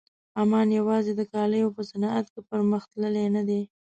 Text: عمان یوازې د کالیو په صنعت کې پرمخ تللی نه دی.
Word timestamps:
عمان 0.41 0.67
یوازې 0.79 1.11
د 1.15 1.21
کالیو 1.33 1.75
په 1.75 1.81
صنعت 1.91 2.25
کې 2.33 2.41
پرمخ 2.49 2.83
تللی 2.91 3.27
نه 3.35 3.41
دی. 3.49 3.61